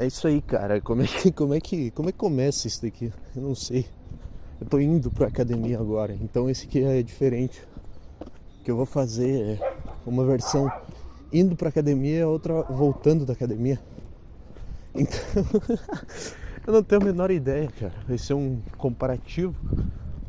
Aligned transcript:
É 0.00 0.06
isso 0.06 0.26
aí, 0.26 0.40
cara. 0.40 0.80
Como 0.80 1.02
é 1.02 1.06
que, 1.06 1.30
como 1.30 1.52
é 1.52 1.60
que, 1.60 1.90
como 1.90 2.08
é 2.08 2.12
que 2.12 2.16
começa 2.16 2.66
isso 2.66 2.80
daqui? 2.80 3.12
Eu 3.36 3.42
não 3.42 3.54
sei. 3.54 3.84
Eu 4.58 4.66
tô 4.66 4.80
indo 4.80 5.10
pra 5.10 5.26
academia 5.26 5.78
agora, 5.78 6.16
então 6.22 6.48
esse 6.48 6.66
aqui 6.66 6.82
é 6.82 7.02
diferente. 7.02 7.62
O 8.18 8.64
que 8.64 8.70
eu 8.70 8.76
vou 8.76 8.86
fazer 8.86 9.58
é 9.60 9.76
uma 10.06 10.24
versão 10.24 10.72
indo 11.30 11.54
pra 11.54 11.68
academia 11.68 12.26
outra 12.26 12.62
voltando 12.62 13.26
da 13.26 13.34
academia. 13.34 13.78
Então, 14.94 15.20
eu 16.66 16.72
não 16.72 16.82
tenho 16.82 17.02
a 17.02 17.04
menor 17.04 17.30
ideia, 17.30 17.68
cara. 17.78 17.92
Vai 18.08 18.16
ser 18.16 18.32
um 18.32 18.58
comparativo. 18.78 19.54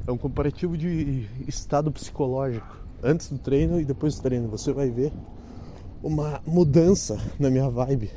É 0.05 0.11
um 0.11 0.17
comparativo 0.17 0.77
de 0.77 1.29
estado 1.47 1.89
psicológico. 1.93 2.77
Antes 3.01 3.29
do 3.29 3.39
treino 3.39 3.79
e 3.79 3.85
depois 3.85 4.15
do 4.15 4.21
treino. 4.21 4.49
Você 4.49 4.73
vai 4.73 4.89
ver 4.89 5.13
uma 6.03 6.41
mudança 6.45 7.17
na 7.39 7.49
minha 7.49 7.69
vibe 7.69 8.11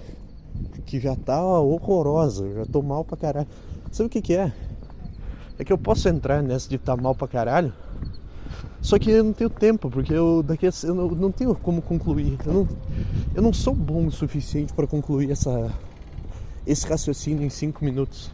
que 0.84 1.00
já 1.00 1.16
tá 1.16 1.43
horrorosa, 1.45 2.53
já 2.53 2.67
tô 2.67 2.82
mal 2.82 3.04
pra 3.04 3.17
caralho. 3.17 3.49
Sabe 3.90 4.07
o 4.07 4.11
que 4.11 4.22
que 4.22 4.35
é? 4.35 4.53
É 5.58 5.64
que 5.64 5.72
eu 5.72 5.79
posso 5.79 6.08
entrar 6.08 6.43
nessa 6.43 6.68
de 6.68 6.76
estar 6.76 6.96
tá 6.96 7.03
mal 7.03 7.14
pra 7.14 7.29
caralho, 7.29 7.72
só 8.85 8.98
que 8.98 9.11
eu 9.11 9.25
não 9.25 9.32
tenho 9.32 9.48
tempo, 9.48 9.89
porque 9.89 10.12
eu 10.12 10.43
daqui 10.43 10.67
a, 10.67 10.71
eu 10.82 10.95
não, 10.95 11.09
não 11.09 11.32
tenho 11.32 11.54
como 11.54 11.81
concluir. 11.81 12.39
Eu 12.45 12.53
não, 12.53 12.68
eu 13.35 13.43
não 13.43 13.50
sou 13.50 13.75
bom 13.75 14.07
o 14.07 14.12
suficiente 14.12 14.75
para 14.75 14.86
concluir 14.86 15.31
essa, 15.31 15.72
esse 16.67 16.86
raciocínio 16.86 17.46
em 17.46 17.48
cinco 17.48 17.82
minutos. 17.82 18.31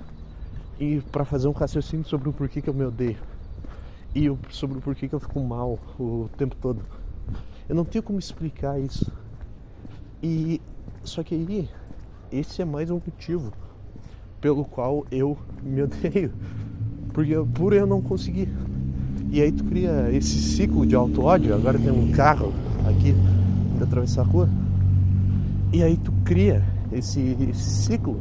E 0.77 1.01
para 1.13 1.25
fazer 1.25 1.47
um 1.47 1.53
raciocínio 1.53 2.05
sobre 2.05 2.31
o 2.31 2.33
porquê 2.33 2.61
que 2.61 2.69
eu 2.69 2.75
me 2.75 2.85
odeio. 2.85 3.19
E 4.13 4.27
sobre 4.51 4.79
o 4.79 4.81
porquê 4.81 5.07
que 5.09 5.15
eu 5.15 5.21
fico 5.21 5.39
mal 5.39 5.79
o 6.01 6.29
tempo 6.37 6.57
todo. 6.57 6.83
Eu 7.69 7.77
não 7.77 7.85
tenho 7.85 8.03
como 8.03 8.19
explicar 8.19 8.77
isso. 8.81 9.09
E 10.21 10.61
só 11.05 11.23
que 11.23 11.33
aí 11.33 11.69
esse 12.33 12.63
é 12.63 12.65
mais 12.65 12.91
um 12.91 12.95
motivo 12.95 13.53
pelo 14.41 14.65
qual 14.65 15.05
eu 15.11 15.37
me 15.63 15.83
odeio. 15.83 16.33
Porque 17.13 17.35
por 17.55 17.73
eu 17.73 17.87
não 17.87 18.01
conseguir. 18.01 18.49
E 19.31 19.41
aí 19.41 19.53
tu 19.53 19.65
cria 19.65 20.11
esse 20.13 20.41
ciclo 20.41 20.87
de 20.87 20.95
auto-ódio. 20.95 21.55
Agora 21.55 21.79
tem 21.79 21.91
um 21.91 22.11
carro 22.13 22.53
aqui 22.89 23.15
para 23.77 23.87
atravessar 23.87 24.23
a 24.23 24.25
rua. 24.25 24.49
E 25.73 25.83
aí 25.83 25.97
tu 25.97 26.13
cria 26.25 26.65
esse, 26.93 27.37
esse 27.49 27.71
ciclo 27.71 28.21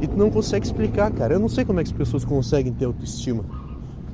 e 0.00 0.06
tu 0.06 0.16
não 0.16 0.30
consegue 0.30 0.66
explicar, 0.66 1.10
cara. 1.12 1.34
Eu 1.34 1.40
não 1.40 1.48
sei 1.48 1.64
como 1.64 1.80
é 1.80 1.82
que 1.82 1.90
as 1.90 1.96
pessoas 1.96 2.24
conseguem 2.24 2.72
ter 2.72 2.84
autoestima. 2.84 3.44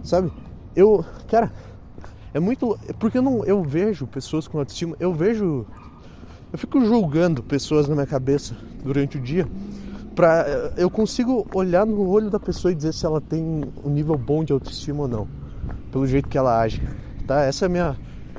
Sabe? 0.03 0.31
Eu, 0.75 1.05
cara, 1.29 1.53
é 2.33 2.41
muito. 2.41 2.79
Porque 2.99 3.19
eu 3.19 3.23
não. 3.23 3.45
Eu 3.45 3.63
vejo 3.63 4.07
pessoas 4.07 4.49
com 4.49 4.59
autoestima. 4.59 4.97
Eu 4.99 5.13
vejo 5.13 5.67
eu 6.55 6.59
fico 6.59 6.81
julgando 6.85 7.43
pessoas 7.43 7.89
na 7.89 7.97
minha 7.97 8.07
cabeça 8.07 8.55
durante 8.85 9.19
o 9.19 9.21
dia. 9.21 9.45
Pra, 10.15 10.73
eu 10.77 10.89
consigo 10.89 11.45
olhar 11.53 11.85
no 11.85 12.09
olho 12.09 12.31
da 12.31 12.39
pessoa 12.39 12.71
e 12.71 12.77
dizer 12.77 12.95
se 12.95 13.05
ela 13.05 13.21
tem 13.21 13.65
um 13.85 13.91
nível 13.91 14.17
bom 14.17 14.45
de 14.45 14.53
autoestima 14.53 15.03
ou 15.03 15.09
não. 15.09 15.29
Pelo 15.91 16.07
jeito 16.07 16.29
que 16.29 16.39
ela 16.39 16.61
age. 16.61 16.81
Tá? 17.27 17.43
Essa 17.43 17.65
é 17.65 17.67
a 17.67 17.69
minha, 17.69 17.97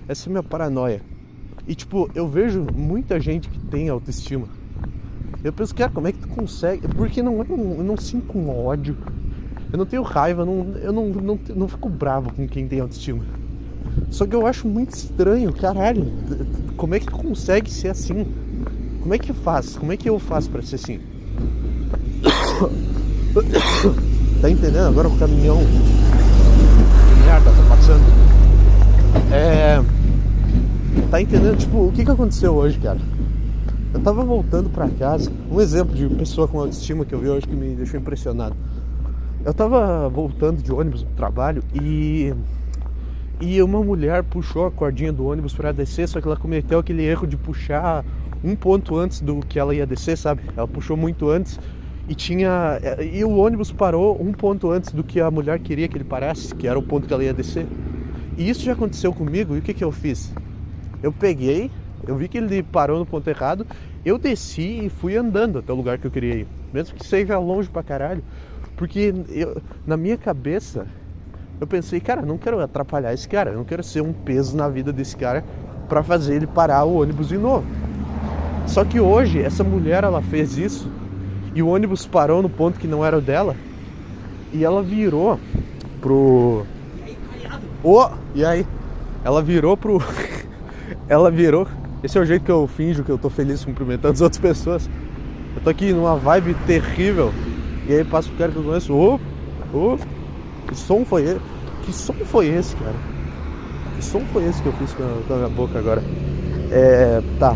essa 0.08 0.30
é 0.30 0.31
minha 0.31 0.41
paranoia. 0.41 1.02
E 1.67 1.75
tipo, 1.75 2.09
eu 2.16 2.25
vejo 2.25 2.66
muita 2.73 3.19
gente 3.19 3.49
que 3.49 3.59
tem 3.59 3.89
autoestima. 3.89 4.47
Eu 5.43 5.52
penso, 5.52 5.75
cara, 5.75 5.91
como 5.91 6.08
é 6.08 6.13
que 6.13 6.19
tu 6.19 6.30
consegue? 6.30 6.88
Porque 6.88 7.21
não, 7.21 7.41
é 7.41 7.45
eu 7.49 7.83
não 7.83 7.97
sinto 7.97 8.38
um 8.38 8.49
ódio. 8.66 8.95
Eu 9.73 9.77
não 9.77 9.86
tenho 9.86 10.03
raiva, 10.03 10.45
não, 10.45 10.73
eu 10.77 10.93
não, 10.93 11.09
não, 11.09 11.39
não 11.53 11.67
fico 11.67 11.89
bravo 11.89 12.33
com 12.33 12.47
quem 12.47 12.66
tem 12.66 12.80
autoestima. 12.80 13.25
Só 14.09 14.25
que 14.25 14.36
eu 14.36 14.48
acho 14.48 14.67
muito 14.67 14.95
estranho, 14.95 15.53
caralho. 15.53 16.11
Como 16.78 16.95
é 16.95 17.00
que 17.00 17.08
consegue 17.08 17.72
ser 17.72 17.89
assim? 17.89 18.25
Como 19.02 19.14
é 19.14 19.17
que 19.17 19.34
faz? 19.34 19.75
Como 19.75 19.92
é 19.92 19.98
que 19.98 20.09
eu 20.09 20.20
faço 20.20 20.50
para 20.50 20.61
ser 20.61 20.75
assim? 20.75 21.00
Tá 24.42 24.50
entendendo? 24.50 24.88
Agora 24.88 25.08
o 25.08 25.17
caminhão. 25.17 25.58
Merda, 27.26 27.50
tá 27.50 27.66
passando. 27.70 28.03
É. 29.32 29.82
Tá 31.10 31.22
entendendo? 31.22 31.58
Tipo, 31.58 31.87
o 31.87 31.92
que 31.92 32.05
que 32.05 32.11
aconteceu 32.11 32.54
hoje, 32.54 32.77
cara? 32.80 32.99
Eu 33.93 33.99
tava 34.02 34.23
voltando 34.23 34.70
para 34.70 34.89
casa. 34.89 35.32
Um 35.49 35.60
exemplo 35.61 35.95
de 35.95 36.08
pessoa 36.10 36.48
com 36.48 36.60
autoestima 36.60 37.05
que 37.05 37.16
eu 37.16 37.20
vi 37.20 37.30
hoje 37.30 37.48
que 37.48 37.55
me 37.55 37.76
deixou 37.76 37.99
impressionado. 37.99 38.55
Eu 39.43 39.54
tava 39.54 40.10
voltando 40.10 40.61
de 40.61 40.72
ônibus 40.72 41.04
do 41.04 41.10
trabalho 41.11 41.64
e 41.73 42.33
e 43.40 43.62
uma 43.62 43.84
mulher 43.84 44.23
puxou 44.23 44.66
a 44.66 44.72
cordinha 44.72 45.12
do 45.12 45.26
ônibus 45.28 45.54
para 45.54 45.72
descer, 45.72 46.08
só 46.08 46.22
que 46.22 46.28
ela 46.28 46.38
cometeu 46.38 46.80
aquele 46.80 47.04
erro 47.04 47.28
de 47.28 47.36
puxar 47.36 48.06
um 48.44 48.56
ponto 48.56 48.98
antes 48.98 49.22
do 49.22 49.40
que 49.40 49.60
ela 49.60 49.73
ia 49.73 49.86
descer, 49.86 50.18
sabe? 50.18 50.42
Ela 50.56 50.68
puxou 50.68 50.96
muito 50.96 51.30
antes 51.30 51.60
e 52.08 52.14
tinha 52.14 52.80
e 53.12 53.23
o 53.23 53.38
ônibus 53.38 53.72
parou 53.72 54.22
um 54.22 54.32
ponto 54.32 54.70
antes 54.70 54.92
do 54.92 55.04
que 55.04 55.20
a 55.20 55.30
mulher 55.32 55.60
queria 55.60 55.88
que 55.88 55.98
ele 55.98 56.04
parasse, 56.04 56.54
que 56.54 56.68
era 56.68 56.78
o 56.78 56.84
ponto 56.84 57.08
que 57.08 57.14
ela 57.14 57.23
ia 57.23 57.34
descer. 57.34 57.66
E 58.38 58.50
isso 58.50 58.64
já 58.64 58.73
aconteceu 58.73 59.14
comigo. 59.14 59.56
E 59.56 59.60
o 59.60 59.62
que 59.62 59.73
que 59.73 59.84
eu 59.84 59.92
fiz? 59.92 60.34
Eu 61.02 61.12
peguei, 61.12 61.72
eu 62.08 62.16
vi 62.16 62.28
que 62.28 62.38
ele 62.38 62.64
parou 62.64 63.00
no 63.00 63.06
ponto 63.06 63.28
errado, 63.30 63.66
eu 64.06 64.17
desci 64.17 64.86
e 64.86 64.90
fui 64.90 65.17
andando 65.17 65.60
até 65.60 65.73
o 65.73 65.76
lugar 65.76 65.98
que 65.98 66.06
eu 66.06 66.12
queria 66.12 66.36
ir, 66.36 66.48
mesmo 66.72 66.96
que 66.96 67.06
seja 67.06 67.38
longe 67.40 67.70
pra 67.70 67.82
caralho, 67.82 68.23
porque 68.78 69.14
eu, 69.30 69.62
na 69.86 69.98
minha 69.98 70.17
cabeça 70.17 70.86
eu 71.60 71.67
pensei, 71.67 71.99
cara, 71.99 72.21
não 72.21 72.38
quero 72.38 72.60
atrapalhar 72.60 73.14
esse 73.14 73.27
cara, 73.27 73.52
eu 73.52 73.58
não 73.58 73.64
quero 73.64 73.83
ser 73.83 74.02
um 74.02 74.11
peso 74.11 74.55
na 74.55 74.67
vida 74.67 74.92
desse 74.92 75.16
cara 75.16 75.43
para 75.88 76.04
fazer 76.04 76.36
ele 76.36 76.48
parar 76.48 76.83
o 76.83 77.02
ônibus 77.02 77.27
de 77.30 77.38
novo. 77.38 77.66
Só 78.67 78.83
que 78.83 78.99
hoje 78.99 79.42
essa 79.42 79.64
mulher 79.64 80.04
ela 80.04 80.21
fez 80.21 80.58
isso 80.58 80.89
e 81.54 81.61
o 81.61 81.67
ônibus 81.67 82.05
parou 82.05 82.42
no 82.42 82.49
ponto 82.49 82.80
que 82.80 82.88
não 82.88 83.05
era 83.05 83.17
o 83.17 83.21
dela 83.21 83.55
e 84.52 84.64
ela 84.64 84.82
virou 84.82 85.39
pro 86.02 86.66
oh, 87.83 88.10
e 88.33 88.43
aí? 88.43 88.66
Ela 89.23 89.42
virou 89.42 89.77
pro 89.77 89.99
ela 91.08 91.30
virou 91.30 91.67
esse 92.04 92.17
é 92.17 92.22
o 92.22 92.26
jeito 92.26 92.45
que 92.45 92.52
eu 92.52 92.67
finjo 92.67 93.04
que 93.04 93.11
eu 93.11 93.17
tô 93.17 93.32
feliz 93.32 93.66
cumprimentando 93.66 94.14
as 94.14 94.22
outras 94.22 94.39
pessoas. 94.39 94.87
Eu 95.55 95.61
tô 95.64 95.72
aqui 95.72 95.92
numa 95.92 96.16
vibe 96.16 96.55
terrível 96.67 97.33
e 97.87 97.93
aí 97.93 98.04
passa 98.04 98.30
o 98.30 98.33
cara 98.33 98.52
que 98.52 98.58
eu 98.58 98.64
conheço 98.64 98.93
oh, 98.93 99.20
oh, 99.73 99.98
que 100.67 100.76
som 100.76 101.05
foi 101.05 101.23
esse? 101.23 101.42
Que 101.83 101.93
som 101.93 102.14
foi 102.26 102.48
esse, 102.48 102.76
cara? 102.76 102.95
Que 103.95 104.03
som 104.03 104.21
foi 104.33 104.45
esse 104.45 104.61
que 104.61 104.67
eu 104.67 104.73
fiz 104.73 104.93
com 104.93 105.03
a, 105.03 105.27
com 105.27 105.33
a 105.33 105.37
minha 105.37 105.49
boca 105.49 105.80
agora? 105.80 106.03
É. 106.71 107.21
Tá. 107.39 107.55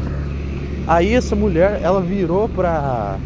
Aí 0.87 1.13
essa 1.13 1.35
mulher, 1.35 1.79
ela 1.81 2.01
virou 2.01 2.47
pra. 2.49 3.17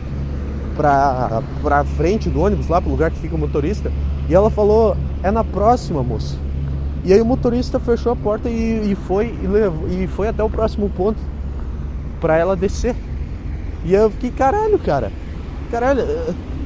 pra. 0.76 1.44
pra 1.62 1.84
frente 1.84 2.30
do 2.30 2.42
ônibus, 2.42 2.68
lá 2.68 2.82
pro 2.82 2.92
lugar 2.92 3.12
que 3.12 3.20
fica 3.20 3.36
o 3.36 3.40
motorista. 3.40 3.92
E 4.30 4.34
ela 4.34 4.50
falou: 4.50 4.96
é 5.22 5.32
na 5.32 5.44
próxima, 5.44 6.02
moço. 6.04 6.40
E 7.06 7.12
aí 7.12 7.22
o 7.22 7.26
motorista 7.26 7.80
fechou 7.80 8.14
a 8.14 8.16
porta 8.16 8.50
e, 8.50 8.92
e 8.92 8.96
foi 8.96 9.36
e, 9.44 9.48
levou, 9.48 9.90
e 9.90 10.08
foi 10.08 10.30
até 10.30 10.42
o 10.42 10.50
próximo 10.50 10.90
ponto 10.90 11.20
para 12.22 12.38
ela 12.38 12.56
descer. 12.56 12.96
E 13.84 13.94
eu 13.94 14.10
fiquei, 14.10 14.32
caralho, 14.32 14.80
cara. 14.80 15.12
Caralho, 15.70 16.04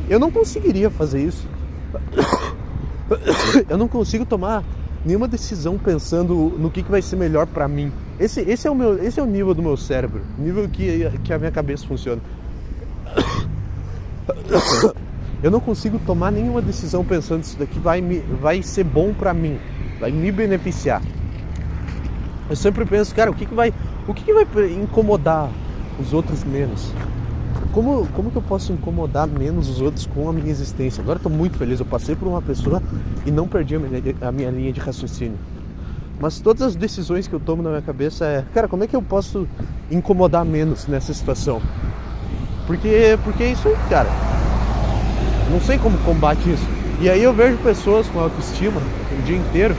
eu 0.07 0.19
não 0.19 0.29
conseguiria 0.29 0.89
fazer 0.91 1.23
isso. 1.23 1.47
eu 3.69 3.77
não 3.77 3.87
consigo 3.87 4.25
tomar 4.25 4.63
nenhuma 5.05 5.27
decisão 5.27 5.77
pensando 5.77 6.53
no 6.57 6.69
que, 6.69 6.83
que 6.83 6.91
vai 6.91 7.01
ser 7.01 7.15
melhor 7.15 7.47
para 7.47 7.67
mim. 7.67 7.91
Esse, 8.19 8.41
esse, 8.41 8.67
é 8.67 8.71
o 8.71 8.75
meu, 8.75 9.03
esse 9.03 9.19
é 9.19 9.23
o 9.23 9.25
nível 9.25 9.53
do 9.53 9.61
meu 9.61 9.77
cérebro, 9.77 10.21
nível 10.37 10.67
que, 10.67 11.09
que 11.23 11.33
a 11.33 11.39
minha 11.39 11.51
cabeça 11.51 11.87
funciona. 11.87 12.21
Eu 15.41 15.51
não 15.51 15.59
consigo 15.59 15.99
tomar 15.99 16.31
nenhuma 16.31 16.63
decisão 16.63 17.05
pensando 17.05 17.43
isso 17.43 17.59
daqui 17.59 17.77
vai, 17.77 18.01
me, 18.01 18.21
vai 18.41 18.63
ser 18.63 18.83
bom 18.83 19.13
para 19.13 19.35
mim, 19.35 19.59
vai 19.99 20.11
me 20.11 20.31
beneficiar. 20.31 20.99
Eu 22.49 22.55
sempre 22.55 22.83
penso, 22.85 23.13
cara, 23.13 23.29
o 23.29 23.35
que, 23.35 23.45
que 23.45 23.53
vai, 23.53 23.71
o 24.07 24.15
que, 24.15 24.23
que 24.23 24.33
vai 24.33 24.47
incomodar 24.71 25.51
os 25.99 26.11
outros 26.11 26.43
menos? 26.43 26.91
Como, 27.77 28.07
como 28.15 28.31
que 28.31 28.37
eu 28.37 28.41
posso 28.41 28.73
incomodar 28.73 29.27
menos 29.27 29.69
os 29.69 29.81
outros 29.81 30.07
com 30.07 30.27
a 30.27 30.33
minha 30.33 30.49
existência? 30.49 30.99
Agora 30.99 31.19
tô 31.19 31.29
muito 31.29 31.59
feliz, 31.59 31.79
eu 31.79 31.85
passei 31.85 32.15
por 32.15 32.27
uma 32.27 32.41
pessoa 32.41 32.81
e 33.23 33.29
não 33.29 33.47
perdi 33.47 33.75
a 33.75 33.79
minha, 33.79 34.01
a 34.19 34.31
minha 34.31 34.49
linha 34.49 34.73
de 34.73 34.79
raciocínio. 34.79 35.37
Mas 36.19 36.39
todas 36.39 36.63
as 36.63 36.75
decisões 36.75 37.27
que 37.27 37.35
eu 37.35 37.39
tomo 37.39 37.61
na 37.61 37.69
minha 37.69 37.81
cabeça 37.83 38.25
é, 38.25 38.43
cara, 38.51 38.67
como 38.67 38.83
é 38.83 38.87
que 38.87 38.95
eu 38.95 39.01
posso 39.03 39.47
incomodar 39.91 40.43
menos 40.43 40.87
nessa 40.87 41.13
situação? 41.13 41.61
Porque, 42.65 43.15
porque 43.23 43.43
é 43.43 43.51
isso 43.51 43.67
aí, 43.67 43.75
cara. 43.91 44.09
Não 45.51 45.61
sei 45.61 45.77
como 45.77 45.99
combate 45.99 46.51
isso. 46.51 46.65
E 46.99 47.07
aí 47.07 47.21
eu 47.21 47.31
vejo 47.31 47.57
pessoas 47.57 48.07
com 48.07 48.19
autoestima 48.19 48.81
o 49.19 49.21
dia 49.21 49.37
inteiro. 49.37 49.75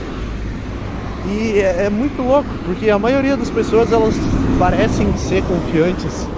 E 1.26 1.58
é, 1.58 1.86
é 1.86 1.90
muito 1.90 2.22
louco, 2.22 2.48
porque 2.64 2.90
a 2.90 2.98
maioria 2.98 3.36
das 3.36 3.50
pessoas 3.50 3.90
elas 3.90 4.14
parecem 4.56 5.16
ser 5.16 5.42
confiantes 5.42 6.28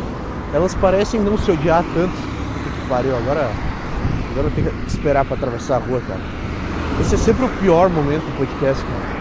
elas 0.52 0.74
parecem 0.74 1.20
não 1.20 1.38
se 1.38 1.50
odiar 1.50 1.84
tanto. 1.94 2.12
Que 2.12 2.88
pariu, 2.88 3.16
agora, 3.16 3.50
agora 4.30 4.46
eu 4.46 4.50
tenho 4.50 4.70
que 4.70 4.88
esperar 4.88 5.24
para 5.24 5.36
atravessar 5.36 5.76
a 5.76 5.78
rua, 5.78 6.00
cara. 6.06 6.20
Esse 7.00 7.14
é 7.14 7.18
sempre 7.18 7.44
o 7.44 7.48
pior 7.60 7.88
momento 7.88 8.22
do 8.22 8.36
podcast, 8.36 8.84
cara. 8.84 9.20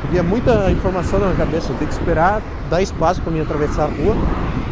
Porque 0.00 0.18
é 0.18 0.22
muita 0.22 0.70
informação 0.70 1.18
na 1.18 1.26
minha 1.26 1.38
cabeça, 1.38 1.72
eu 1.72 1.76
tenho 1.76 1.90
que 1.90 1.96
esperar, 1.96 2.40
dar 2.70 2.80
espaço 2.80 3.20
para 3.22 3.32
mim 3.32 3.40
atravessar 3.40 3.84
a 3.84 3.86
rua 3.86 4.14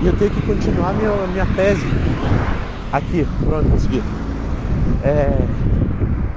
e 0.00 0.06
eu 0.06 0.12
tenho 0.16 0.30
que 0.30 0.42
continuar 0.42 0.92
minha, 0.94 1.10
minha 1.28 1.46
tese. 1.56 1.86
Aqui, 2.92 3.26
pronto, 3.44 3.68
consegui. 3.68 4.02
É. 5.02 5.44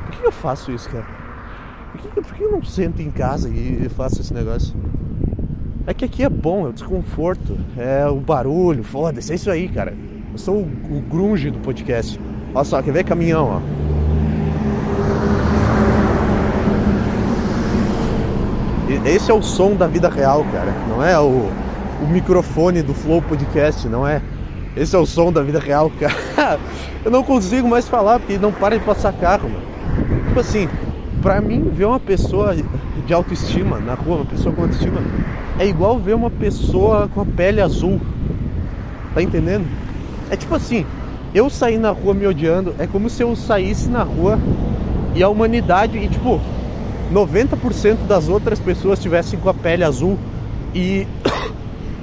Por 0.05 0.11
que 0.11 0.25
eu 0.25 0.31
faço 0.31 0.71
isso, 0.71 0.89
cara? 0.89 1.05
Por 1.91 2.01
que, 2.01 2.21
por 2.21 2.33
que 2.33 2.43
eu 2.43 2.51
não 2.51 2.63
sento 2.63 3.01
em 3.01 3.11
casa 3.11 3.49
e 3.49 3.87
faço 3.95 4.21
esse 4.21 4.33
negócio? 4.33 4.73
É 5.89 5.93
que 5.93 6.03
aqui 6.03 6.21
é 6.21 6.27
bom, 6.27 6.65
é 6.65 6.69
o 6.69 6.73
desconforto, 6.73 7.57
é 7.77 8.05
o 8.07 8.17
barulho, 8.17 8.83
foda-se, 8.83 9.31
é 9.31 9.35
isso 9.35 9.49
aí, 9.49 9.69
cara. 9.69 9.93
Eu 10.33 10.37
sou 10.37 10.55
o, 10.55 10.97
o 10.97 11.01
grunge 11.09 11.49
do 11.49 11.59
podcast. 11.59 12.19
Olha 12.53 12.65
só, 12.65 12.81
quer 12.81 12.91
ver 12.91 13.05
caminhão, 13.05 13.61
ó. 13.61 13.61
Esse 19.05 19.31
é 19.31 19.33
o 19.33 19.41
som 19.41 19.77
da 19.77 19.87
vida 19.87 20.09
real, 20.09 20.45
cara. 20.51 20.73
Não 20.89 21.01
é 21.01 21.17
o, 21.17 21.49
o 22.03 22.07
microfone 22.11 22.81
do 22.81 22.93
Flow 22.93 23.21
Podcast, 23.21 23.87
não 23.87 24.05
é? 24.05 24.21
Esse 24.75 24.93
é 24.93 24.99
o 24.99 25.05
som 25.05 25.31
da 25.31 25.41
vida 25.41 25.57
real, 25.57 25.89
cara. 26.35 26.59
Eu 27.05 27.11
não 27.11 27.23
consigo 27.23 27.65
mais 27.65 27.87
falar 27.87 28.19
porque 28.19 28.37
não 28.37 28.51
para 28.51 28.77
de 28.77 28.83
passar 28.83 29.13
carro, 29.13 29.49
mano. 29.49 29.65
Tipo 30.27 30.41
assim, 30.41 30.67
pra 31.27 31.41
mim, 31.41 31.69
ver 31.73 31.83
uma 31.83 31.99
pessoa 31.99 32.55
de 33.05 33.13
autoestima 33.13 33.79
na 33.79 33.95
rua, 33.95 34.15
uma 34.15 34.25
pessoa 34.25 34.55
com 34.55 34.61
autoestima, 34.61 35.01
é 35.59 35.67
igual 35.67 35.99
ver 35.99 36.15
uma 36.15 36.29
pessoa 36.29 37.09
com 37.13 37.19
a 37.19 37.25
pele 37.25 37.59
azul. 37.59 37.99
Tá 39.13 39.21
entendendo? 39.21 39.67
É 40.31 40.37
tipo 40.37 40.55
assim, 40.55 40.85
eu 41.35 41.49
sair 41.49 41.77
na 41.77 41.91
rua 41.91 42.13
me 42.13 42.25
odiando, 42.25 42.73
é 42.79 42.87
como 42.87 43.09
se 43.09 43.21
eu 43.23 43.35
saísse 43.35 43.89
na 43.89 44.03
rua 44.03 44.39
e 45.15 45.21
a 45.21 45.27
humanidade, 45.27 45.97
e 45.97 46.07
tipo, 46.07 46.39
90% 47.11 48.07
das 48.07 48.29
outras 48.29 48.57
pessoas 48.57 48.97
tivessem 48.97 49.37
com 49.37 49.49
a 49.49 49.53
pele 49.53 49.83
azul 49.83 50.17
e 50.73 51.05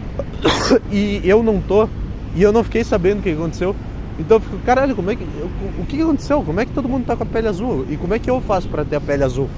e 0.92 1.22
eu 1.24 1.42
não 1.42 1.62
tô 1.62 1.88
e 2.36 2.42
eu 2.42 2.52
não 2.52 2.62
fiquei 2.62 2.84
sabendo 2.84 3.20
o 3.20 3.22
que 3.22 3.30
aconteceu. 3.30 3.74
Então 4.18 4.36
eu 4.36 4.40
fico, 4.40 4.58
caralho, 4.58 4.94
como 4.94 5.10
é 5.10 5.16
que 5.16 5.24
o 5.24 5.84
que 5.86 6.00
aconteceu? 6.00 6.42
Como 6.42 6.60
é 6.60 6.66
que 6.66 6.72
todo 6.72 6.88
mundo 6.88 7.04
tá 7.04 7.16
com 7.16 7.24
a 7.24 7.26
pele 7.26 7.48
azul? 7.48 7.84
E 7.88 7.96
como 7.96 8.14
é 8.14 8.18
que 8.18 8.30
eu 8.30 8.40
faço 8.40 8.68
para 8.68 8.84
ter 8.84 8.96
a 8.96 9.00
pele 9.00 9.24
azul? 9.24 9.48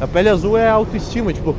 A 0.00 0.06
pele 0.06 0.28
azul 0.28 0.58
é 0.58 0.68
a 0.68 0.72
autoestima, 0.72 1.32
tipo, 1.32 1.54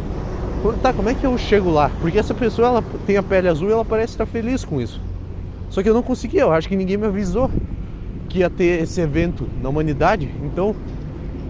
tá, 0.81 0.91
como 0.91 1.09
é 1.09 1.13
que 1.13 1.25
eu 1.25 1.37
chego 1.37 1.69
lá? 1.69 1.89
Porque 2.01 2.19
essa 2.19 2.33
pessoa 2.33 2.67
ela 2.67 2.83
tem 3.05 3.15
a 3.15 3.23
pele 3.23 3.47
azul 3.47 3.69
e 3.69 3.71
ela 3.71 3.85
parece 3.85 4.13
estar 4.13 4.25
feliz 4.25 4.65
com 4.65 4.81
isso. 4.81 4.99
Só 5.69 5.81
que 5.81 5.89
eu 5.89 5.93
não 5.93 6.03
consegui, 6.03 6.37
eu 6.37 6.51
acho 6.51 6.67
que 6.67 6.75
ninguém 6.75 6.97
me 6.97 7.07
avisou 7.07 7.49
que 8.27 8.39
ia 8.39 8.49
ter 8.49 8.83
esse 8.83 8.99
evento 8.99 9.47
na 9.61 9.69
humanidade. 9.69 10.29
Então, 10.43 10.75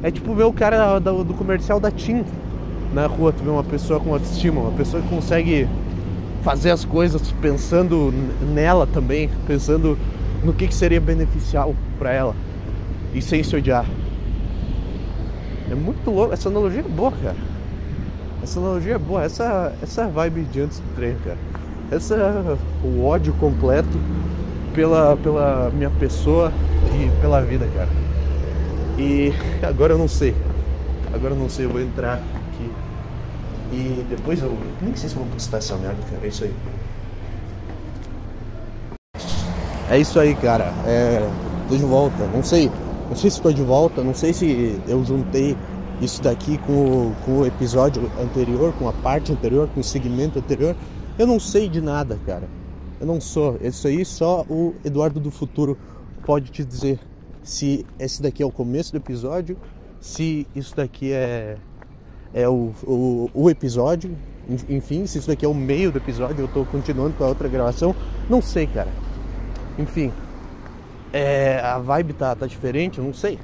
é 0.04 0.12
tipo 0.12 0.36
ver 0.36 0.44
o 0.44 0.54
cara 0.54 1.00
do, 1.00 1.24
do 1.24 1.34
comercial 1.34 1.80
da 1.80 1.90
TIM 1.90 2.24
na 2.94 3.08
rua, 3.08 3.34
tu 3.34 3.44
vê 3.44 3.50
uma 3.50 3.64
pessoa 3.64 4.00
com 4.00 4.14
autoestima, 4.14 4.62
uma 4.62 4.72
pessoa 4.72 5.02
que 5.02 5.10
consegue 5.10 5.68
fazer 6.44 6.72
as 6.72 6.86
coisas 6.86 7.32
pensando 7.42 8.14
nela 8.54 8.86
também, 8.86 9.30
pensando 9.48 9.98
no 10.44 10.54
que, 10.54 10.68
que 10.68 10.76
seria 10.76 11.00
beneficial 11.00 11.76
para 11.98 12.12
ela 12.12 12.36
e 13.14 13.22
sem 13.22 13.44
se 13.44 13.56
odiar. 13.56 13.86
É 15.70 15.76
muito 15.76 16.10
louco, 16.12 16.34
essa 16.34 16.50
analogia 16.50 16.82
é 16.82 16.84
boa, 16.84 17.12
cara. 17.12 17.36
Essa 18.42 18.60
analogia 18.60 18.96
é 18.96 18.98
boa, 18.98 19.24
essa, 19.24 19.74
essa 19.82 20.08
vibe 20.08 20.42
de 20.44 20.62
antes 20.62 20.80
do 20.80 20.96
treino, 20.96 21.20
cara. 21.24 21.38
Essa 21.92 22.58
o 22.84 23.06
ódio 23.06 23.34
completo 23.34 23.98
pela, 24.74 25.16
pela 25.18 25.72
minha 25.72 25.90
pessoa 25.92 26.52
e 26.94 27.22
pela 27.22 27.42
vida, 27.42 27.68
cara. 27.76 27.90
E 28.98 29.32
agora 29.66 29.94
eu 29.94 29.98
não 29.98 30.08
sei. 30.08 30.36
Agora 31.14 31.34
eu 31.34 31.40
não 31.40 31.50
sei, 31.50 31.66
eu 31.66 31.70
vou 31.70 31.82
entrar 31.82 32.16
aqui. 32.16 32.72
E 33.72 34.06
depois 34.10 34.42
eu. 34.42 34.56
Nem 34.82 34.96
sei 34.96 35.10
se 35.10 35.16
vou 35.16 35.26
postar 35.28 35.58
essa 35.58 35.76
merda, 35.78 35.98
cara. 36.10 36.24
É 36.24 36.28
isso 36.28 36.44
aí. 36.44 36.54
É 39.94 40.00
isso 40.00 40.20
aí, 40.20 40.34
cara. 40.34 40.74
É, 40.88 41.22
tô 41.70 41.78
de 41.78 41.84
volta. 41.84 42.26
Não 42.34 42.42
sei. 42.42 42.72
Não 43.08 43.16
sei 43.16 43.30
se 43.30 43.38
estou 43.38 43.54
de 43.54 43.62
volta. 43.62 44.04
Não 44.04 44.16
sei 44.16 44.34
se 44.34 44.82
eu 44.88 45.06
juntei 45.06 45.56
isso 46.02 46.20
daqui 46.20 46.58
com 46.58 46.74
o, 46.74 47.16
com 47.24 47.32
o 47.42 47.46
episódio 47.46 48.10
anterior, 48.20 48.74
com 48.80 48.90
a 48.90 48.92
parte 48.92 49.32
anterior, 49.32 49.70
com 49.72 49.82
o 49.82 49.84
segmento 49.84 50.40
anterior. 50.40 50.76
Eu 51.16 51.28
não 51.28 51.40
sei 51.40 51.70
de 51.70 51.80
nada, 51.80 52.18
cara. 52.26 52.50
Eu 53.00 53.06
não 53.06 53.22
sou. 53.22 53.56
Isso 53.62 53.88
aí 53.88 54.04
só 54.04 54.44
o 54.50 54.74
Eduardo 54.84 55.20
do 55.20 55.30
Futuro 55.30 55.78
pode 56.26 56.50
te 56.50 56.66
dizer 56.66 57.00
se 57.44 57.86
esse 58.00 58.20
daqui 58.20 58.42
é 58.42 58.46
o 58.48 58.52
começo 58.52 58.94
do 58.94 58.98
episódio, 58.98 59.56
se 60.02 60.48
isso 60.56 60.76
daqui 60.76 61.14
é, 61.14 61.56
é 62.34 62.50
o, 62.50 62.72
o, 62.84 63.30
o 63.32 63.48
episódio, 63.48 64.18
enfim, 64.68 65.06
se 65.06 65.20
isso 65.20 65.28
daqui 65.28 65.46
é 65.46 65.48
o 65.48 65.54
meio 65.54 65.92
do 65.92 66.00
episódio, 66.00 66.42
eu 66.42 66.48
tô 66.48 66.66
continuando 66.66 67.14
com 67.14 67.26
a 67.26 67.28
outra 67.28 67.48
gravação, 67.48 67.96
não 68.28 68.42
sei, 68.42 68.66
cara. 68.66 68.90
Enfim, 69.78 70.12
é, 71.12 71.60
a 71.60 71.80
vibe 71.80 72.14
tá, 72.14 72.36
tá 72.36 72.46
diferente, 72.46 73.00
eu 73.00 73.04
não 73.04 73.14
sei. 73.14 73.40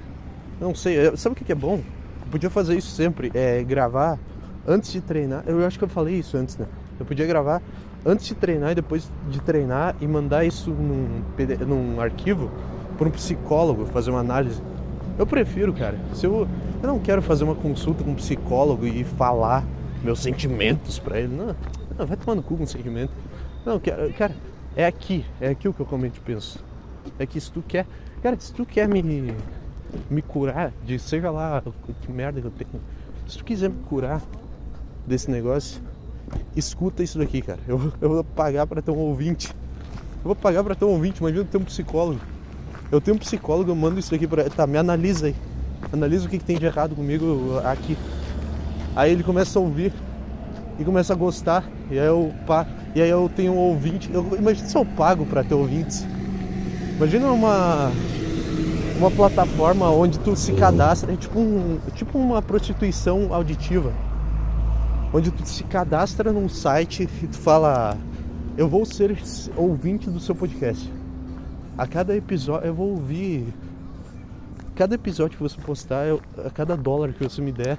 Não 0.59 0.75
sei, 0.75 1.15
sabe 1.15 1.33
o 1.33 1.35
que, 1.35 1.45
que 1.45 1.51
é 1.51 1.55
bom? 1.55 1.75
Eu 2.21 2.31
podia 2.31 2.49
fazer 2.49 2.77
isso 2.77 2.91
sempre, 2.91 3.31
é 3.33 3.63
gravar 3.63 4.19
antes 4.67 4.91
de 4.91 5.01
treinar. 5.01 5.43
Eu 5.47 5.65
acho 5.65 5.77
que 5.77 5.85
eu 5.85 5.89
falei 5.89 6.15
isso 6.15 6.37
antes, 6.37 6.57
né? 6.57 6.65
Eu 6.99 7.05
podia 7.05 7.25
gravar 7.25 7.61
antes 8.05 8.27
de 8.27 8.35
treinar 8.35 8.71
e 8.71 8.75
depois 8.75 9.09
de 9.29 9.39
treinar 9.41 9.95
e 10.01 10.07
mandar 10.07 10.45
isso 10.45 10.71
num, 10.71 11.21
num 11.65 12.01
arquivo 12.01 12.51
por 12.97 13.07
um 13.07 13.11
psicólogo 13.11 13.85
fazer 13.85 14.11
uma 14.11 14.19
análise. 14.19 14.61
Eu 15.17 15.25
prefiro, 15.25 15.73
cara. 15.73 15.97
Se 16.13 16.25
eu, 16.25 16.47
eu 16.81 16.87
não 16.87 16.99
quero 16.99 17.21
fazer 17.21 17.43
uma 17.43 17.55
consulta 17.55 18.03
com 18.03 18.11
um 18.11 18.15
psicólogo 18.15 18.85
e 18.85 19.03
falar 19.03 19.63
meus 20.03 20.19
sentimentos 20.19 20.99
para 20.99 21.19
ele. 21.19 21.33
Não, 21.33 21.55
não, 21.97 22.05
vai 22.05 22.17
tomar 22.17 22.35
no 22.35 22.43
cu 22.43 22.57
com 22.57 22.65
sentimento. 22.65 23.11
Não, 23.65 23.79
cara, 23.79 24.09
cara, 24.13 24.35
é 24.75 24.86
aqui, 24.86 25.25
é 25.42 25.50
aqui 25.50 25.68
o 25.68 25.74
que 25.74 25.80
eu 25.80 25.86
realmente 25.86 26.19
penso. 26.19 26.63
É 27.18 27.25
que 27.25 27.39
se 27.39 27.51
tu 27.51 27.62
quer, 27.62 27.86
cara, 28.21 28.39
se 28.39 28.54
tu 28.54 28.66
quer 28.66 28.88
me 28.88 29.01
me 30.10 30.21
curar 30.21 30.71
de 30.86 31.00
seja 31.00 31.31
lá 31.31 31.63
que 32.01 32.12
merda 32.12 32.39
que 32.39 32.48
eu 32.48 32.51
tenho, 32.51 32.81
se 33.27 33.38
tu 33.38 33.44
quiser 33.44 33.69
me 33.69 33.77
curar 33.83 34.21
desse 35.06 35.30
negócio, 35.31 35.81
escuta 36.56 37.04
isso 37.04 37.18
daqui, 37.18 37.42
cara. 37.42 37.60
Eu, 37.68 37.92
eu 38.00 38.10
vou 38.10 38.24
pagar 38.24 38.68
para 38.68 38.81
ter 38.81 38.92
um 38.92 38.98
ouvinte. 38.98 39.50
Eu 39.50 40.25
vou 40.25 40.36
pagar 40.36 40.63
para 40.63 40.75
ter 40.75 40.86
um 40.86 40.89
ouvinte, 40.89 41.19
imagina 41.19 41.45
ter 41.45 41.57
um 41.57 41.63
psicólogo. 41.63 42.19
Eu 42.92 43.00
tenho 43.00 43.16
um 43.16 43.19
psicólogo, 43.19 43.71
eu 43.71 43.75
mando 43.75 44.00
isso 44.00 44.13
aqui 44.13 44.27
pra 44.27 44.42
ele. 44.44 44.51
Tá, 44.51 44.68
me 44.68 44.77
analisa 44.77 45.27
aí. 45.27 45.36
Analisa 45.92 46.25
o 46.25 46.30
que, 46.30 46.38
que 46.38 46.44
tem 46.44 46.57
de 46.57 46.66
errado 46.66 46.95
comigo 46.95 47.60
aqui. 47.63 47.98
Aí 48.95 49.12
ele 49.12 49.24
começa 49.24 49.57
a 49.57 49.62
ouvir 49.62 49.94
e 50.79 50.83
começa 50.83 51.13
a 51.13 51.15
gostar. 51.15 51.69
E 51.91 51.99
aí 51.99 52.07
eu, 52.07 52.33
pá, 52.47 52.65
e 52.95 53.01
aí 53.01 53.09
eu 53.09 53.29
tenho 53.35 53.53
um 53.53 53.57
ouvinte. 53.57 54.09
Eu, 54.11 54.25
imagina 54.37 54.67
se 54.67 54.77
eu 54.77 54.85
pago 54.85 55.25
pra 55.25 55.43
ter 55.43 55.53
ouvintes. 55.53 56.07
Imagina 56.95 57.31
uma 57.31 57.91
uma 58.99 59.09
plataforma 59.09 59.89
onde 59.89 60.19
tu 60.19 60.35
se 60.35 60.51
cadastra, 60.51 61.13
é 61.13 61.15
tipo, 61.15 61.39
um, 61.39 61.80
tipo 61.95 62.18
uma 62.18 62.42
prostituição 62.42 63.33
auditiva. 63.33 63.94
Onde 65.13 65.31
tu 65.31 65.45
se 65.47 65.63
cadastra 65.63 66.33
num 66.33 66.49
site 66.49 67.09
e 67.23 67.27
tu 67.27 67.37
fala, 67.37 67.97
eu 68.57 68.68
vou 68.68 68.85
ser 68.85 69.18
ouvinte 69.56 70.09
do 70.09 70.19
seu 70.19 70.35
podcast. 70.35 70.92
A 71.77 71.87
cada 71.87 72.15
episódio 72.15 72.68
eu 72.68 72.73
vou 72.73 72.89
ouvir. 72.89 73.54
Cada 74.75 74.95
episódio 74.95 75.37
que 75.37 75.44
você 75.44 75.59
postar, 75.61 76.06
eu, 76.06 76.21
a 76.45 76.49
cada 76.49 76.75
dólar 76.75 77.13
que 77.13 77.23
você 77.23 77.42
me 77.42 77.54
der, 77.54 77.77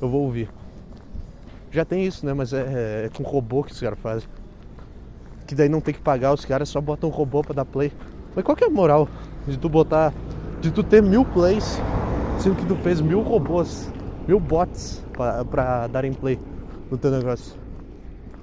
eu 0.00 0.08
vou 0.08 0.22
ouvir. 0.24 0.50
Já 1.70 1.84
tem 1.84 2.04
isso, 2.04 2.24
né? 2.24 2.32
Mas 2.32 2.52
é, 2.52 3.06
é 3.06 3.10
com 3.14 3.22
robô 3.22 3.62
que 3.62 3.72
os 3.72 3.80
caras 3.80 3.98
fazem. 3.98 4.28
Que 5.46 5.54
daí 5.54 5.68
não 5.68 5.80
tem 5.80 5.94
que 5.94 6.00
pagar, 6.00 6.32
os 6.32 6.44
caras 6.44 6.68
só 6.68 6.80
botam 6.80 7.08
robô 7.08 7.42
pra 7.42 7.54
dar 7.54 7.64
play. 7.64 7.92
Mas 8.34 8.44
qual 8.44 8.56
que 8.56 8.64
é 8.64 8.66
a 8.66 8.70
moral 8.70 9.08
de 9.46 9.58
tu 9.58 9.68
botar. 9.68 10.12
De 10.60 10.72
tu 10.72 10.82
ter 10.82 11.00
mil 11.00 11.24
plays, 11.24 11.80
sendo 12.40 12.56
que 12.56 12.66
tu 12.66 12.74
fez 12.76 13.00
mil 13.00 13.20
robôs, 13.20 13.92
mil 14.26 14.40
bots 14.40 15.04
pra, 15.12 15.44
pra 15.44 15.86
darem 15.86 16.12
play 16.12 16.38
no 16.90 16.98
teu 16.98 17.12
negócio? 17.12 17.56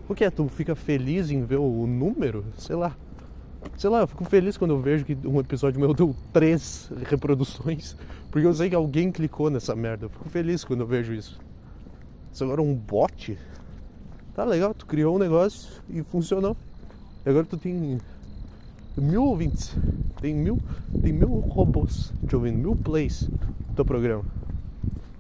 O 0.08 0.16
que 0.16 0.24
é? 0.24 0.30
Tu 0.30 0.48
fica 0.48 0.76
feliz 0.76 1.30
em 1.30 1.44
ver 1.44 1.58
o 1.58 1.86
número? 1.86 2.46
Sei 2.58 2.76
lá. 2.76 2.96
Sei 3.76 3.90
lá, 3.90 4.02
eu 4.02 4.08
fico 4.08 4.24
feliz 4.24 4.56
quando 4.56 4.72
eu 4.72 4.80
vejo 4.80 5.04
que 5.04 5.18
um 5.26 5.40
episódio 5.40 5.80
meu 5.80 5.92
deu 5.96 6.16
três 6.32 6.90
reproduções. 7.06 7.98
Porque 8.32 8.48
eu 8.48 8.54
sei 8.54 8.70
que 8.70 8.76
alguém 8.76 9.12
clicou 9.12 9.50
nessa 9.50 9.76
merda. 9.76 10.06
Eu 10.06 10.10
fico 10.10 10.30
feliz 10.30 10.64
quando 10.64 10.82
eu 10.82 10.88
vejo 10.88 11.14
isso. 11.14 11.40
Agora 12.44 12.62
é 12.62 12.64
um 12.64 12.76
bot? 12.76 13.38
Tá 14.34 14.44
legal, 14.44 14.74
tu 14.74 14.86
criou 14.86 15.16
um 15.16 15.20
negócio 15.20 15.82
e 15.90 16.04
funcionou. 16.04 16.56
E 17.26 17.30
agora 17.30 17.46
tu 17.46 17.58
tem 17.58 18.00
mil 18.98 19.24
ouvintes. 19.24 19.76
Tem 20.22 20.34
mil, 20.34 20.60
tem 21.02 21.14
mil 21.14 21.30
robôs 21.40 22.12
te 22.28 22.36
ouvindo, 22.36 22.58
mil 22.58 22.76
plays 22.76 23.24
do 23.24 23.76
teu 23.76 23.86
programa. 23.86 24.24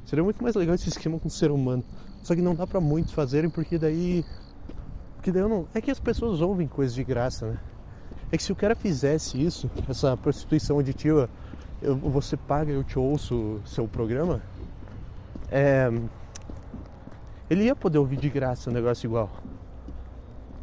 Seria 0.06 0.24
muito 0.24 0.42
mais 0.42 0.56
legal 0.56 0.76
esse 0.76 0.90
esquema 0.90 1.20
com 1.20 1.28
o 1.28 1.32
ser 1.32 1.52
humano. 1.52 1.84
Só 2.22 2.36
que 2.36 2.42
não 2.42 2.56
dá 2.56 2.66
pra 2.66 2.80
muitos 2.80 3.12
fazerem 3.12 3.50
porque 3.50 3.78
daí. 3.78 4.26
Porque 5.16 5.32
daí 5.32 5.42
eu 5.42 5.50
não. 5.50 5.68
É 5.74 5.82
que 5.82 5.92
as 5.92 6.00
pessoas 6.00 6.42
ouvem 6.42 6.68
coisas 6.68 6.96
de 6.96 7.04
graça, 7.04 7.48
né? 7.48 7.60
É 8.32 8.38
que 8.38 8.44
se 8.44 8.52
o 8.52 8.56
cara 8.56 8.76
fizesse 8.76 9.42
isso, 9.42 9.70
essa 9.88 10.18
prostituição 10.18 10.78
auditiva, 10.78 11.30
eu, 11.82 11.96
você 11.96 12.36
paga, 12.36 12.72
eu 12.72 12.84
te 12.84 12.98
ouço 12.98 13.62
seu 13.66 13.88
programa, 13.88 14.42
é, 15.52 15.92
ele 17.50 17.66
ia 17.66 17.76
poder 17.76 17.98
ouvir 17.98 18.18
de 18.18 18.30
graça 18.30 18.70
um 18.70 18.74
negócio 18.74 19.08
igual. 19.08 19.30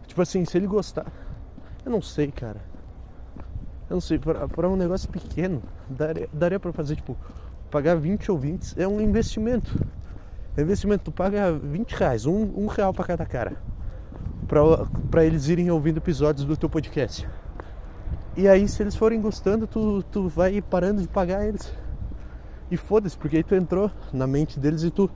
Tipo 0.07 0.23
assim, 0.23 0.45
se 0.45 0.57
ele 0.57 0.67
gostar. 0.67 1.07
Eu 1.85 1.91
não 1.91 2.03
sei, 2.03 2.31
cara. 2.31 2.61
Eu 3.89 3.97
não 3.97 4.01
sei, 4.01 4.19
para 4.19 4.69
um 4.69 4.77
negócio 4.77 5.09
pequeno, 5.09 5.63
daria, 5.89 6.29
daria 6.33 6.59
para 6.59 6.73
fazer, 6.73 6.97
tipo, 6.97 7.17
pagar 7.71 7.95
20 7.97 8.31
ouvintes 8.31 8.75
é 8.79 8.87
um 8.87 9.01
investimento. 9.01 9.85
É 10.57 10.63
investimento, 10.63 11.05
tu 11.05 11.13
paga 11.13 11.53
20 11.53 11.93
reais, 11.93 12.27
um, 12.27 12.53
um 12.57 12.67
real 12.67 12.93
para 12.93 13.05
cada 13.05 13.27
cara. 13.27 13.57
para 15.11 15.25
eles 15.25 15.49
irem 15.49 15.71
ouvindo 15.71 15.99
episódios 15.99 16.45
do 16.47 16.57
teu 16.57 16.69
podcast. 16.69 17.29
E 18.37 18.49
aí, 18.49 18.67
se 18.67 18.83
eles 18.83 18.97
forem 18.97 19.21
gostando, 19.21 19.67
tu, 19.67 20.03
tu 20.05 20.29
vai 20.29 20.61
parando 20.63 21.03
de 21.03 21.09
pagar 21.09 21.47
eles. 21.47 21.73
E 22.71 22.77
foda-se, 22.77 23.17
porque 23.17 23.37
aí 23.37 23.43
tu 23.43 23.55
entrou 23.55 23.91
na 24.13 24.27
mente 24.27 24.59
deles 24.59 24.83
e 24.83 24.91
tu 24.91 25.11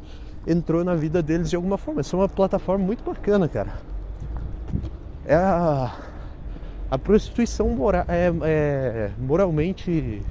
entrou 0.47 0.85
na 0.85 0.95
vida 0.95 1.23
deles 1.23 1.51
de 1.51 1.57
alguma 1.57 1.77
forma. 1.77 2.01
Isso 2.01 2.15
é 2.17 2.19
uma 2.19 2.29
plataforma 2.29 2.85
muito 2.85 3.05
bacana, 3.05 3.49
cara. 3.49 3.75
É 5.25 5.35
a, 5.35 5.93
a 6.91 6.99
prostituição 6.99 7.69
mora, 7.71 8.05
é, 8.09 8.33
é 8.43 9.11
moralmente. 9.19 10.23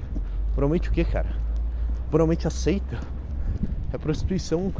Moralmente 0.54 0.88
o 0.88 0.92
que, 0.92 1.04
cara? 1.04 1.28
Moralmente 2.10 2.46
aceita. 2.46 2.98
É 3.92 3.96
a 3.96 3.98
prostituição 3.98 4.72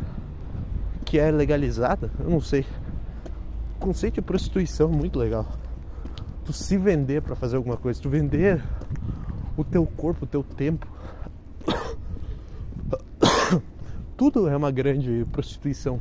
que 1.04 1.18
é 1.18 1.30
legalizada? 1.30 2.10
Eu 2.18 2.30
não 2.30 2.40
sei. 2.40 2.64
O 3.76 3.78
conceito 3.80 4.14
de 4.14 4.22
prostituição 4.22 4.90
é 4.90 4.96
muito 4.96 5.18
legal 5.18 5.46
tu 6.46 6.52
se 6.52 6.78
vender 6.78 7.20
para 7.22 7.34
fazer 7.34 7.56
alguma 7.56 7.76
coisa, 7.76 8.00
tu 8.00 8.08
vender 8.08 8.62
o 9.56 9.64
teu 9.64 9.84
corpo, 9.84 10.24
o 10.24 10.28
teu 10.28 10.44
tempo. 10.44 10.86
Tudo 14.16 14.48
é 14.48 14.56
uma 14.56 14.70
grande 14.70 15.26
prostituição. 15.30 16.00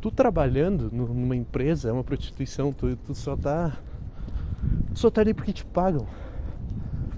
Tu 0.00 0.10
trabalhando 0.10 0.90
numa 0.92 1.34
empresa 1.34 1.88
é 1.88 1.92
uma 1.92 2.04
prostituição, 2.04 2.72
tu, 2.72 2.94
tu 2.96 3.14
só 3.14 3.36
tá. 3.36 3.78
Tu 4.92 4.98
só 4.98 5.10
tá 5.10 5.20
ali 5.20 5.32
porque 5.32 5.52
te 5.52 5.64
pagam. 5.64 6.06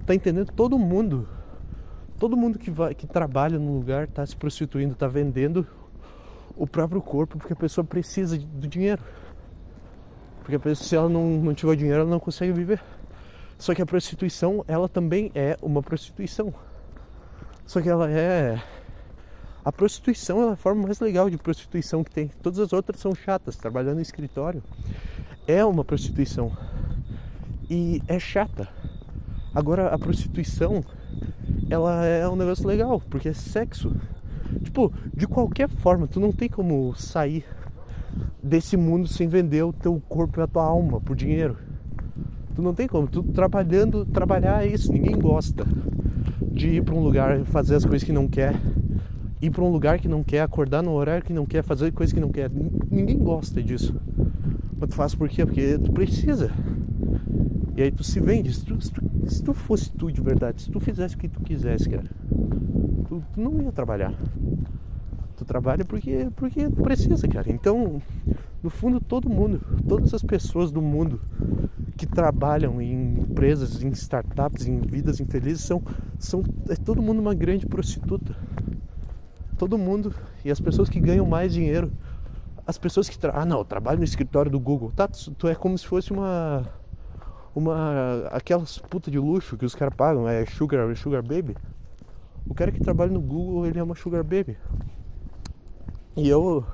Tá 0.07 0.15
entendendo? 0.15 0.53
Todo 0.53 0.79
mundo. 0.79 1.29
Todo 2.19 2.37
mundo 2.37 2.59
que, 2.59 2.71
vai, 2.71 2.95
que 2.95 3.07
trabalha 3.07 3.59
num 3.59 3.77
lugar 3.79 4.07
tá 4.07 4.25
se 4.25 4.37
prostituindo, 4.37 4.95
tá 4.95 5.09
vendendo 5.09 5.67
o 6.57 6.67
próprio 6.67 7.03
corpo 7.03 7.39
porque 7.39 7.53
a 7.53 7.57
pessoa 7.57 7.85
precisa 7.85 8.39
do 8.39 8.69
dinheiro. 8.69 9.03
Porque 10.45 10.75
se 10.77 10.95
ela 10.95 11.09
não, 11.09 11.39
não 11.39 11.55
tiver 11.55 11.75
dinheiro, 11.77 12.03
ela 12.03 12.11
não 12.11 12.21
consegue 12.21 12.53
viver. 12.53 12.81
Só 13.59 13.75
que 13.75 13.83
a 13.83 13.87
prostituição, 13.87 14.65
ela 14.69 14.89
também 14.89 15.31
é 15.35 15.57
uma 15.63 15.83
prostituição. 15.83 16.53
Só 17.67 17.81
que 17.81 17.89
ela 17.89 18.11
é. 18.11 18.63
A 19.65 19.71
prostituição 19.71 20.49
é 20.49 20.53
a 20.53 20.57
forma 20.57 20.83
mais 20.83 20.99
legal 20.99 21.31
de 21.31 21.39
prostituição 21.39 22.03
que 22.03 22.11
tem. 22.11 22.31
Todas 22.43 22.59
as 22.59 22.73
outras 22.73 23.01
são 23.01 23.15
chatas. 23.15 23.57
Trabalhando 23.57 23.99
em 23.99 24.03
escritório 24.03 24.63
é 25.47 25.65
uma 25.65 25.85
prostituição. 25.85 26.51
E 27.71 28.03
é 28.09 28.19
chata. 28.19 28.69
Agora 29.55 29.89
a 29.89 29.99
prostituição, 29.99 30.83
ela 31.71 32.05
é 32.05 32.29
um 32.29 32.35
negócio 32.35 32.67
legal, 32.67 33.01
porque 33.09 33.29
é 33.29 33.33
sexo. 33.33 33.95
Tipo, 34.65 34.93
de 35.15 35.27
qualquer 35.27 35.69
forma, 35.69 36.09
tu 36.09 36.19
não 36.19 36.33
tem 36.33 36.49
como 36.49 36.95
sair 36.97 37.45
desse 38.43 38.77
mundo 38.77 39.07
sem 39.07 39.29
vender 39.29 39.63
o 39.63 39.73
teu 39.73 40.03
corpo 40.09 40.41
e 40.41 40.43
a 40.43 40.47
tua 40.47 40.65
alma 40.65 41.01
por 41.01 41.15
dinheiro. 41.15 41.57
Tu 42.55 42.61
não 42.61 42.75
tem 42.75 42.87
como, 42.87 43.07
tu 43.07 43.23
trabalhando, 43.23 44.05
trabalhar 44.05 44.65
é 44.65 44.69
isso, 44.69 44.93
ninguém 44.93 45.19
gosta 45.19 45.65
de 46.41 46.69
ir 46.69 46.83
para 46.83 46.95
um 46.95 47.03
lugar 47.03 47.41
e 47.41 47.45
fazer 47.45 47.77
as 47.77 47.85
coisas 47.85 48.05
que 48.05 48.13
não 48.13 48.29
quer, 48.29 48.55
ir 49.43 49.51
para 49.51 49.65
um 49.65 49.69
lugar 49.69 49.99
que 49.99 50.07
não 50.07 50.23
quer, 50.23 50.41
acordar 50.41 50.83
no 50.83 50.93
horário 50.93 51.25
que 51.25 51.33
não 51.33 51.45
quer, 51.45 51.65
fazer 51.65 51.91
coisas 51.93 52.13
que 52.13 52.21
não 52.21 52.31
quer. 52.31 52.49
Ninguém 52.89 53.19
gosta 53.19 53.61
disso. 53.61 54.01
Mas 54.79 54.89
tu 54.89 54.95
faz 54.95 55.15
por 55.17 55.29
quê? 55.29 55.45
Porque 55.45 55.79
tu 55.79 55.93
precisa. 55.93 56.51
E 57.77 57.83
aí 57.83 57.91
tu 57.91 58.05
se 58.05 58.21
vende. 58.21 58.55
Se 58.55 58.65
tu, 58.65 58.81
se 58.81 58.93
tu, 58.93 59.03
se 59.27 59.43
tu 59.43 59.53
fosse 59.53 59.91
tu 59.91 60.13
de 60.13 60.21
verdade, 60.21 60.63
se 60.63 60.71
tu 60.71 60.79
fizesse 60.79 61.17
o 61.17 61.19
que 61.19 61.29
tu 61.29 61.41
quisesse, 61.41 61.91
cara, 61.91 62.09
tu, 63.09 63.23
tu 63.33 63.41
não 63.41 63.61
ia 63.63 63.73
trabalhar. 63.73 64.15
Tu 65.37 65.45
trabalha 65.45 65.85
porque, 65.85 66.29
porque 66.37 66.71
precisa, 66.71 67.27
cara. 67.27 67.51
Então, 67.51 68.01
no 68.63 68.71
fundo, 68.71 69.01
todo 69.01 69.29
mundo, 69.29 69.61
todas 69.89 70.15
as 70.15 70.23
pessoas 70.23 70.71
do 70.71 70.81
mundo 70.81 71.21
que 71.97 72.07
trabalham 72.07 72.81
em 72.81 73.19
empresas, 73.19 73.83
em 73.83 73.89
startups, 73.89 74.69
em 74.69 74.79
vidas 74.81 75.19
infelizes, 75.19 75.63
são, 75.63 75.83
são 76.19 76.45
é 76.69 76.77
todo 76.77 77.03
mundo 77.03 77.21
uma 77.21 77.35
grande 77.35 77.67
prostituta. 77.67 78.37
Todo 79.59 79.79
mundo. 79.79 80.15
E 80.45 80.51
as 80.51 80.61
pessoas 80.61 80.89
que 80.89 81.01
ganham 81.01 81.27
mais 81.27 81.53
dinheiro, 81.53 81.93
as 82.67 82.79
pessoas 82.79 83.09
que. 83.09 83.19
Tra... 83.19 83.33
Ah, 83.35 83.45
não, 83.45 83.65
trabalho 83.65 83.99
no 83.99 84.05
escritório 84.05 84.51
do 84.51 84.61
Google. 84.61 84.93
Tá, 84.95 85.09
tu 85.09 85.49
é 85.49 85.55
como 85.55 85.77
se 85.77 85.87
fosse 85.87 86.13
uma. 86.13 86.69
Uma. 87.55 88.29
Aquelas 88.31 88.79
puta 88.79 89.11
de 89.11 89.19
luxo 89.19 89.57
que 89.57 89.65
os 89.65 89.75
caras 89.75 89.95
pagam, 89.95 90.29
é 90.29 90.45
Sugar, 90.47 90.95
sugar 90.97 91.23
Baby. 91.23 91.57
O 92.47 92.55
cara 92.55 92.73
que 92.73 92.81
trabalha 92.81 93.13
no 93.13 93.21
Google, 93.21 93.67
ele 93.67 93.79
é 93.79 93.83
uma 93.83 93.95
Sugar 93.95 94.25
Baby. 94.25 94.57
E 96.17 96.29
eu. 96.29 96.65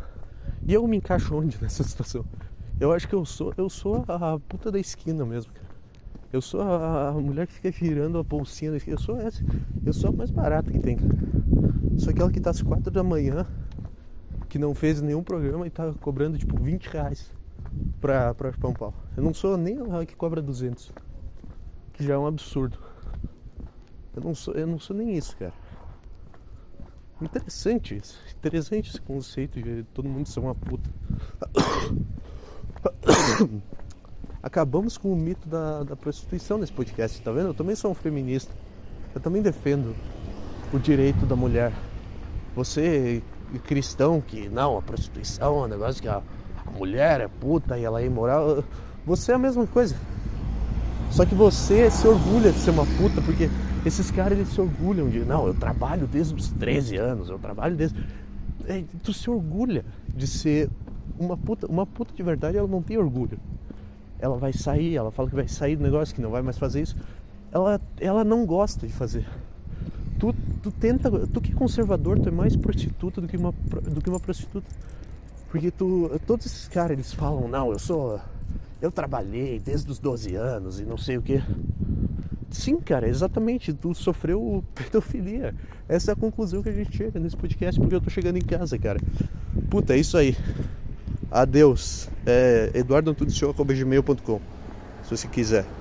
E 0.67 0.75
eu 0.75 0.87
me 0.87 0.97
encaixo 0.97 1.35
onde 1.35 1.57
nessa 1.63 1.83
situação? 1.83 2.25
Eu 2.81 2.93
acho 2.93 3.09
que 3.09 3.15
eu 3.15 3.25
sou. 3.25 3.53
Eu 3.57 3.69
sou 3.69 4.05
a 4.09 4.39
puta 4.39 4.71
da 4.71 4.79
esquina 4.79 5.25
mesmo, 5.25 5.53
cara. 5.53 5.69
Eu 6.31 6.43
sou 6.43 6.61
a, 6.61 7.13
mulher 7.13 7.47
que 7.47 7.55
fica 7.55 7.73
girando 7.73 8.19
a 8.19 8.23
bolsinha 8.23 8.71
da 8.71 8.77
esquina. 8.77 8.97
Eu 8.97 9.01
sou 9.01 9.17
essa. 9.19 9.43
Eu 9.85 9.93
sou 9.93 10.11
a 10.11 10.13
mais 10.13 10.31
barata 10.31 10.71
que 10.71 10.79
tem, 10.79 10.97
cara. 10.97 11.17
Sou 11.99 12.11
aquela 12.11 12.31
que 12.31 12.41
tá 12.41 12.51
às 12.51 12.63
quatro 12.63 12.91
da 12.93 13.03
manhã, 13.03 13.45
que 14.49 14.59
não 14.59 14.75
fez 14.75 15.03
nenhum 15.03 15.23
programa 15.23 15.67
e 15.67 15.71
tá 15.71 15.93
cobrando 16.01 16.39
tipo 16.39 16.57
20 16.57 16.87
reais 16.87 17.33
pra, 18.01 18.35
pra 18.35 18.53
um 18.65 18.73
pau. 18.73 18.95
Eu 19.17 19.23
não 19.23 19.35
sou 19.35 19.57
nem 19.57 19.77
a 19.93 20.07
que 20.07 20.15
cobra 20.15 20.41
200. 20.41 20.93
Que 21.93 22.05
já 22.05 22.15
é 22.15 22.19
um 22.19 22.27
absurdo. 22.27 22.79
Eu 24.15 24.23
não 24.23 24.35
sou, 24.35 24.55
eu 24.55 24.67
não 24.67 24.79
sou 24.79 24.97
nem 24.97 25.17
isso, 25.17 25.37
cara. 25.37 25.53
Interessante 27.21 27.97
isso. 27.97 28.21
Interessante 28.39 28.91
esse 28.91 29.01
conceito 29.01 29.61
de 29.61 29.83
todo 29.93 30.09
mundo 30.09 30.29
ser 30.29 30.39
uma 30.39 30.55
puta. 30.55 30.89
Acabamos 34.41 34.97
com 34.97 35.13
o 35.13 35.17
mito 35.17 35.49
da, 35.49 35.83
da 35.83 35.97
prostituição 35.97 36.59
nesse 36.59 36.73
podcast, 36.73 37.21
tá 37.21 37.33
vendo? 37.33 37.49
Eu 37.49 37.55
também 37.55 37.75
sou 37.75 37.91
um 37.91 37.95
feminista. 37.95 38.53
Eu 39.15 39.21
também 39.21 39.43
defendo 39.43 39.97
o 40.73 40.79
direito 40.79 41.27
da 41.27 41.35
mulher. 41.35 41.73
Você, 42.59 43.23
cristão, 43.67 44.21
que 44.21 44.49
não, 44.49 44.77
a 44.77 44.83
prostituição 44.83 45.63
é 45.63 45.67
um 45.67 45.69
negócio 45.69 46.03
que 46.03 46.09
a, 46.09 46.21
a 46.67 46.71
mulher 46.73 47.21
é 47.21 47.29
puta 47.29 47.79
e 47.79 47.85
ela 47.85 48.01
é 48.03 48.07
imoral. 48.07 48.65
Você 49.07 49.31
é 49.31 49.37
a 49.37 49.39
mesma 49.39 49.65
coisa. 49.65 49.95
Só 51.13 51.25
que 51.25 51.37
você 51.37 51.89
se 51.89 52.05
orgulha 52.09 52.51
de 52.51 52.59
ser 52.59 52.71
uma 52.71 52.85
puta 52.85 53.23
porque 53.23 53.49
esses 53.87 54.11
caras 54.11 54.37
eles 54.37 54.49
se 54.49 54.61
orgulham 54.61 55.09
de, 55.09 55.21
não, 55.21 55.47
eu 55.47 55.55
trabalho 55.55 56.09
desde 56.09 56.35
os 56.35 56.51
13 56.51 56.97
anos, 56.97 57.31
eu 57.31 57.39
trabalho 57.39 57.77
desde. 57.77 57.97
É, 58.67 58.83
tu 59.05 59.13
se 59.13 59.31
orgulha 59.31 59.85
de 60.09 60.27
ser 60.27 60.69
uma 61.17 61.37
puta. 61.37 61.65
Uma 61.69 61.87
puta 61.87 62.13
de 62.13 62.25
verdade, 62.25 62.59
ela 62.59 62.67
não 62.67 62.83
tem 62.83 62.99
orgulho. 62.99 63.39
Ela 64.19 64.37
vai 64.37 64.53
sair, 64.53 64.97
ela 64.97 65.13
fala 65.13 65.29
que 65.29 65.37
vai 65.37 65.47
sair 65.47 65.77
do 65.77 65.85
negócio, 65.85 66.13
que 66.13 66.21
não 66.21 66.31
vai 66.31 66.43
mais 66.43 66.59
fazer 66.59 66.83
isso. 66.83 66.97
Ela, 67.53 67.81
ela 68.01 68.25
não 68.25 68.45
gosta 68.45 68.85
de 68.85 68.93
fazer. 68.93 69.25
Tu, 70.19 70.35
tu 70.63 70.71
tenta. 70.71 71.11
Tu 71.27 71.41
que 71.41 71.53
é 71.53 71.55
conservador, 71.55 72.19
tu 72.19 72.29
é 72.29 72.33
mais 72.33 72.57
prostituta 72.57 73.21
do 73.21 73.29
que 73.29 73.37
uma, 73.37 73.53
do 73.53 74.01
que 74.01 74.11
uma 74.11 74.21
prostituta. 74.21 74.67
Porque 75.51 75.71
tu. 75.71 76.11
Todos 76.27 76.47
esses 76.47 76.69
caras 76.69 76.93
eles 76.93 77.13
falam, 77.13 77.49
não, 77.49 77.73
eu 77.73 77.79
sou. 77.79 78.21
Eu 78.81 78.93
trabalhei 78.93 79.59
desde 79.59 79.91
os 79.91 79.99
12 79.99 80.35
anos 80.37 80.81
e 80.81 80.85
não 80.85 80.97
sei 80.97 81.19
o 81.19 81.23
que. 81.23 81.43
Sim, 82.51 82.81
cara, 82.81 83.09
exatamente. 83.09 83.73
Tu 83.73 83.95
sofreu 83.95 84.65
pedofilia. 84.75 85.55
Essa 85.89 86.13
é 86.13 86.15
a 86.15 86.17
conclusão 86.17 86.63
que 86.63 86.69
a 86.69 86.73
gente 86.73 86.97
chega 86.97 87.19
nesse 87.21 87.37
podcast 87.37 87.79
porque 87.81 87.95
eu 87.95 88.01
tô 88.01 88.11
chegando 88.11 88.37
em 88.37 88.43
casa, 88.43 88.79
cara. 88.79 89.01
Puta, 89.69 89.95
é 89.95 89.99
isso 89.99 90.17
aí. 90.17 90.37
Adeus. 91.31 92.09
É 92.27 92.71
eduardoantudicioco.gmail.com 92.75 94.41
Se 95.03 95.17
você 95.17 95.29
quiser. 95.29 95.78